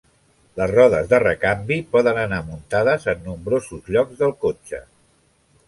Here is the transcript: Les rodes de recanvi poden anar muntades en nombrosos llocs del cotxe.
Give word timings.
Les 0.59 0.69
rodes 0.71 1.11
de 1.11 1.19
recanvi 1.23 1.77
poden 1.91 2.21
anar 2.23 2.41
muntades 2.47 3.07
en 3.15 3.23
nombrosos 3.29 3.95
llocs 3.97 4.19
del 4.25 4.37
cotxe. 4.47 4.85